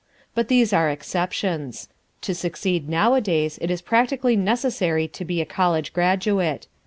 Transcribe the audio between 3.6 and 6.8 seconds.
it is practically necessary to be a college graduate.